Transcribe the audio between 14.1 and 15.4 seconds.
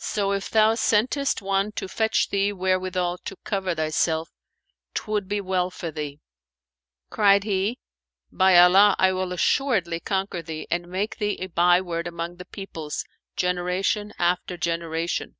after generation!"